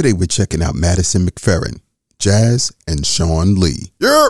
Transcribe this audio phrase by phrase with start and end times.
[0.00, 1.78] Today we're checking out Madison McFerrin,
[2.18, 3.92] Jazz, and Sean Lee.
[3.98, 4.28] Yeah.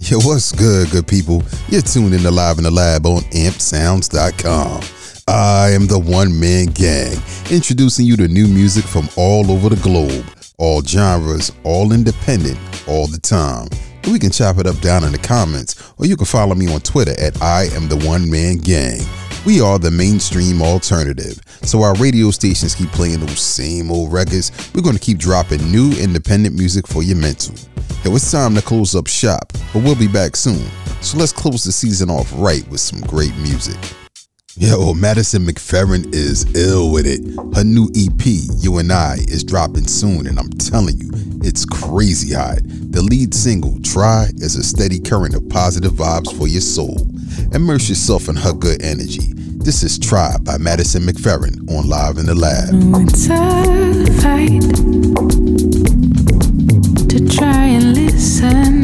[0.00, 1.42] Yo, what's good, good people?
[1.68, 4.82] You're tuned in to Live in the Lab on ampsounds.com.
[5.28, 7.18] I am the one man gang,
[7.50, 10.24] introducing you to new music from all over the globe,
[10.56, 13.68] all genres, all independent, all the time.
[14.10, 16.80] We can chop it up down in the comments, or you can follow me on
[16.80, 19.02] Twitter at I am the one man gang.
[19.46, 21.38] We are the mainstream alternative.
[21.62, 24.50] So our radio stations keep playing those same old records.
[24.74, 27.54] We're going to keep dropping new independent music for your mental.
[28.04, 30.66] Yo, it's time to close up shop, but we'll be back soon.
[31.00, 33.76] So let's close the season off right with some great music.
[34.56, 37.20] Yo, Madison McFerrin is ill with it.
[37.54, 38.26] Her new EP,
[38.58, 41.10] You and I, is dropping soon, and I'm telling you,
[41.44, 42.58] it's crazy hot.
[42.64, 47.06] The lead single, Try, is a steady current of positive vibes for your soul.
[47.52, 49.32] Immerse yourself in her good energy.
[49.34, 52.68] This is Try by Madison McFerrin on Live in the Lab.
[53.02, 54.62] It's a fight
[57.08, 58.75] to try and listen.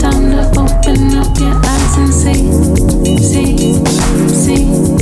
[0.00, 4.93] Time to open up your eyes and see, see, see, see.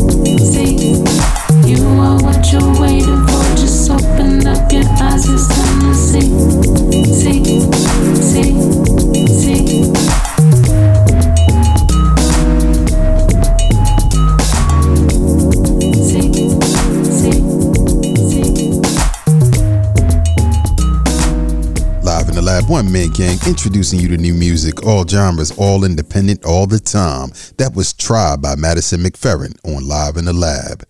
[22.92, 27.30] Man gang, introducing you to new music, all genres, all independent, all the time.
[27.56, 30.86] That was Try by Madison McFerrin on Live in the Lab.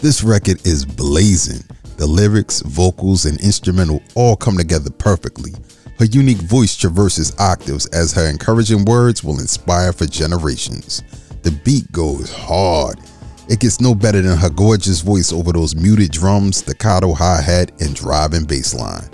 [0.00, 1.64] This record is blazing.
[1.96, 5.50] The lyrics, vocals, and instrumental all come together perfectly.
[5.98, 11.02] Her unique voice traverses octaves as her encouraging words will inspire for generations.
[11.42, 13.00] The beat goes hard.
[13.48, 17.72] It gets no better than her gorgeous voice over those muted drums, staccato hi hat,
[17.80, 19.08] and driving bass line.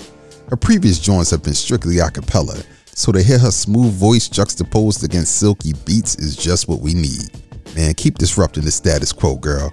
[0.51, 5.05] Her previous joints have been strictly a cappella, So to hear her smooth voice juxtaposed
[5.05, 7.31] against silky beats is just what we need.
[7.77, 9.73] Man, keep disrupting the status quo, girl.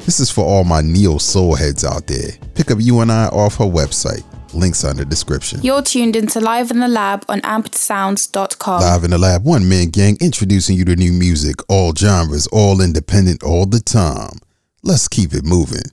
[0.00, 2.32] This is for all my neo soul heads out there.
[2.54, 4.22] Pick up you and I off her website.
[4.52, 5.60] Links on the description.
[5.62, 8.80] You're tuned into Live in the Lab on ampedsounds.com.
[8.82, 12.82] Live in the Lab, one man gang introducing you to new music, all genres, all
[12.82, 14.38] independent, all the time.
[14.82, 15.84] Let's keep it moving.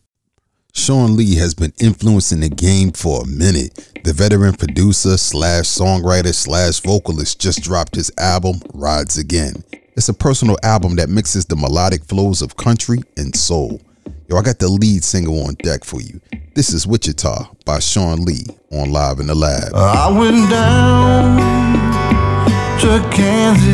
[0.78, 3.92] Sean Lee has been influencing the game for a minute.
[4.04, 9.64] The veteran producer slash songwriter slash vocalist just dropped his album, Rides Again.
[9.96, 13.82] It's a personal album that mixes the melodic flows of country and soul.
[14.28, 16.20] Yo, I got the lead single on deck for you.
[16.56, 19.72] This is Wichita by Sean Lee on Live in the Lab.
[19.74, 21.38] I went down
[22.82, 23.66] to Kansas,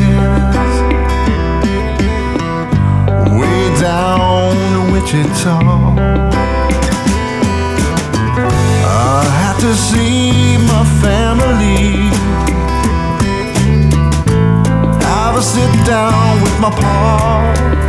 [3.38, 6.11] way down to Wichita.
[9.62, 12.10] To see my family.
[15.06, 17.81] Have a sit down with my pa.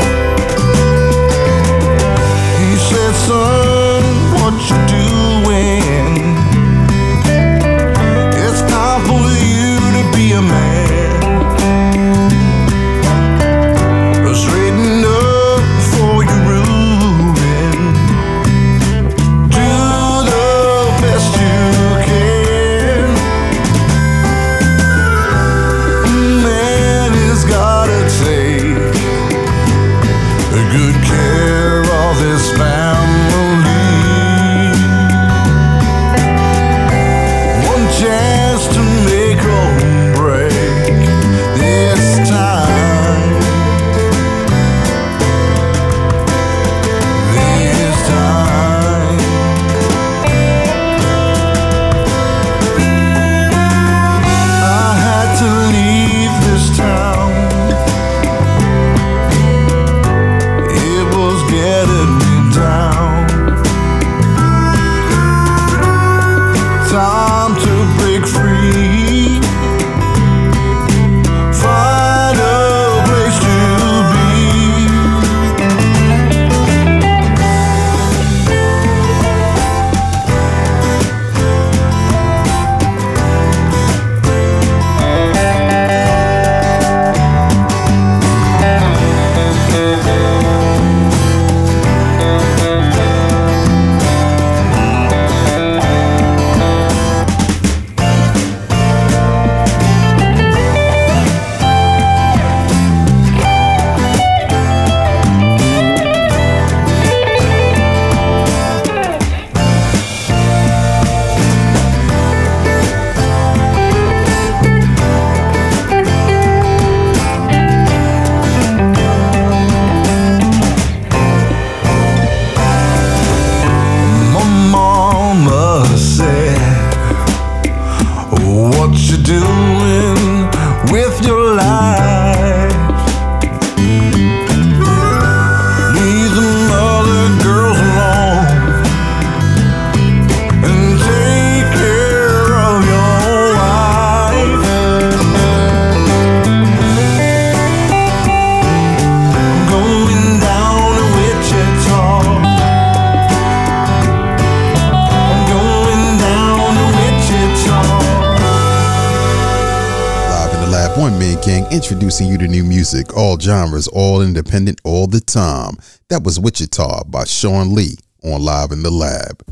[161.83, 165.73] Introducing you to new music, all genres, all independent, all the time.
[166.07, 169.43] That was Wichita by Sean Lee on Live in the Lab.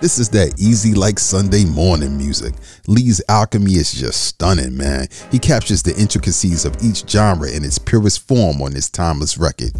[0.00, 2.54] This is that easy like Sunday morning music.
[2.86, 5.08] Lee's alchemy is just stunning, man.
[5.32, 9.72] He captures the intricacies of each genre in its purest form on this timeless record.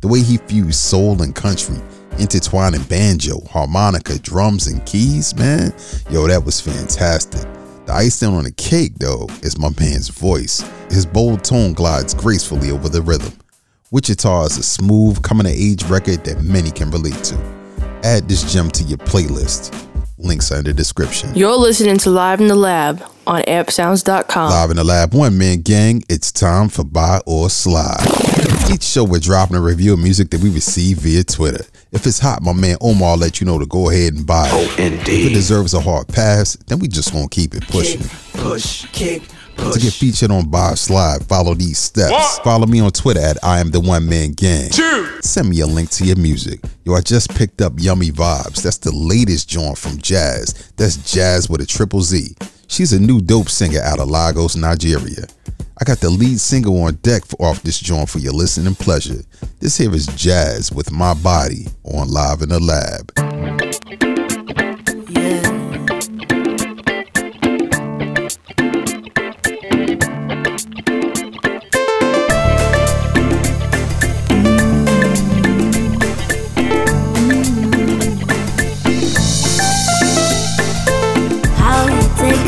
[0.00, 1.80] The way he fused soul and country,
[2.20, 5.74] intertwining banjo, harmonica, drums, and keys, man,
[6.08, 7.48] yo, that was fantastic.
[7.84, 10.60] The icing on the cake, though, is my man's voice.
[10.88, 13.32] His bold tone glides gracefully over the rhythm.
[13.90, 17.36] Wichita is a smooth, coming of age record that many can relate to.
[18.04, 19.74] Add this gem to your playlist.
[20.16, 21.34] Links are in the description.
[21.34, 24.50] You're listening to Live in the Lab on ampsounds.com.
[24.50, 26.04] Live in the lab, one man gang.
[26.08, 28.06] It's time for buy or slide.
[28.72, 31.64] Each show we're dropping a review of music that we receive via Twitter.
[31.92, 34.46] If it's hot, my man Omar will let you know to go ahead and buy
[34.46, 34.52] it.
[34.52, 38.00] Oh, If it deserves a hard pass, then we just gonna keep it pushing.
[38.32, 39.22] Push, kick,
[39.56, 39.74] push.
[39.74, 42.38] To get featured on Buy or Slide, follow these steps.
[42.38, 44.70] Follow me on Twitter at I am the one man gang.
[45.20, 46.60] Send me a link to your music.
[46.84, 48.62] Yo, I just picked up Yummy Vibes.
[48.62, 50.72] That's the latest joint from Jazz.
[50.76, 52.34] That's Jazz with a triple Z.
[52.68, 55.26] She's a new dope singer out of Lagos, Nigeria.
[55.78, 59.22] I got the lead single on deck for off this joint for your listening pleasure.
[59.58, 63.12] This here is Jazz with My Body on Live in the Lab.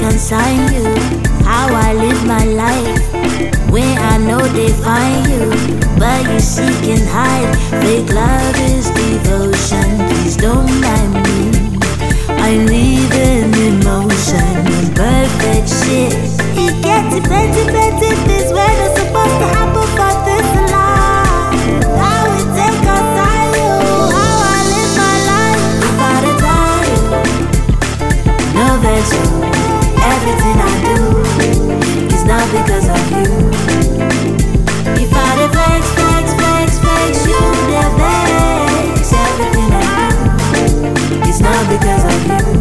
[0.00, 1.13] Consign you,
[1.44, 3.12] how I live my life.
[3.70, 5.50] When I know they find you,
[5.98, 7.54] but you seek and hide.
[7.82, 11.50] Fake love is devotion, please don't mind me.
[12.44, 16.12] I'm leaving emotion in perfect shit.
[16.56, 21.82] It gets petty, petty, this when it's supposed to happen, but this lie.
[21.82, 22.26] Oh,
[24.14, 25.64] how I live my life.
[25.82, 26.94] Without a time.
[28.54, 29.04] Know that
[30.12, 31.23] everything I do
[32.24, 33.24] is not because of you.
[35.02, 37.40] If I the vex, vex, vex, vex, you
[37.70, 39.12] the vex.
[39.12, 40.10] Everything I
[40.52, 42.53] do is not because of you.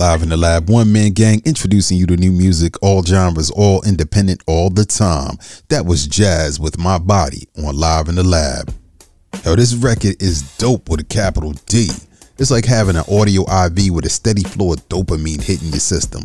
[0.00, 3.82] Live in the Lab, one man gang introducing you to new music, all genres, all
[3.82, 5.36] independent, all the time.
[5.68, 8.72] That was Jazz with My Body on Live in the Lab.
[9.44, 11.90] Yo, this record is dope with a capital D.
[12.38, 16.22] It's like having an audio IV with a steady flow of dopamine hitting your system.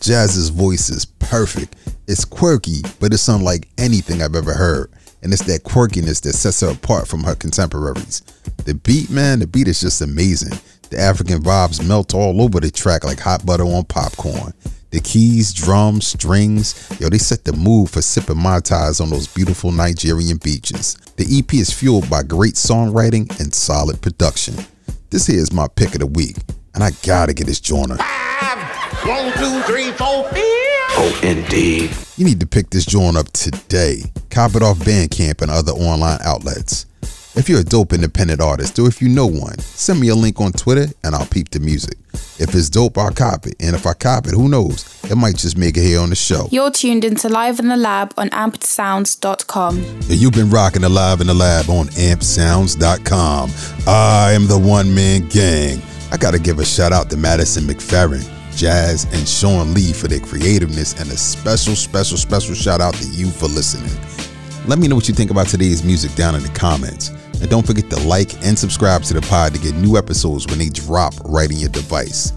[0.00, 1.76] Jazz's voice is perfect.
[2.06, 4.90] It's quirky, but it's unlike anything I've ever heard.
[5.22, 8.22] And it's that quirkiness that sets her apart from her contemporaries.
[8.64, 10.58] The beat, man, the beat is just amazing.
[10.90, 14.52] The African vibes melt all over the track like hot butter on popcorn.
[14.90, 19.26] The keys, drums, strings, yo, they set the mood for sipping mai tais on those
[19.26, 20.96] beautiful Nigerian beaches.
[21.16, 24.54] The EP is fueled by great songwriting and solid production.
[25.10, 26.36] This here is my pick of the week,
[26.74, 27.98] and I gotta get this joiner.
[29.04, 30.34] One, two, three, four, five.
[31.00, 31.90] Oh, indeed.
[32.16, 34.02] You need to pick this joint up today.
[34.30, 36.86] Cop it off Bandcamp and other online outlets.
[37.38, 40.40] If you're a dope independent artist or if you know one, send me a link
[40.40, 41.96] on Twitter and I'll peep the music.
[42.12, 43.54] If it's dope, I'll cop it.
[43.60, 45.00] And if I cop it, who knows?
[45.08, 46.48] It might just make it here on the show.
[46.50, 49.76] You're tuned into Live in the Lab on ampedsounds.com.
[49.78, 53.50] And you've been rocking the Live in the Lab on ampsounds.com.
[53.86, 55.80] I am the one man gang.
[56.10, 60.18] I gotta give a shout out to Madison McFerrin, Jazz, and Sean Lee for their
[60.18, 63.96] creativeness, and a special, special, special shout out to you for listening.
[64.66, 67.12] Let me know what you think about today's music down in the comments.
[67.40, 70.58] And don't forget to like and subscribe to the pod to get new episodes when
[70.58, 72.30] they drop right in your device.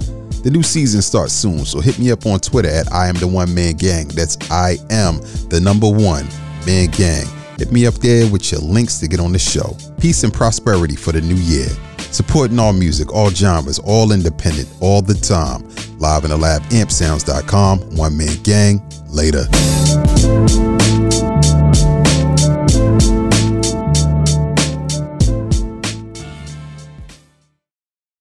[0.44, 3.28] The new season starts soon, so hit me up on Twitter at I am the
[3.28, 4.08] one man gang.
[4.08, 5.18] That's I am
[5.50, 6.28] the number one
[6.66, 7.26] man gang.
[7.58, 9.78] Hit me up there with your links to get on the show.
[10.00, 11.68] Peace and prosperity for the new year.
[12.12, 15.70] Supporting all music, all genres, all independent, all the time.
[16.00, 17.96] Live in the lab, ampsounds.com.
[17.96, 18.82] One man gang.
[19.10, 19.46] Later.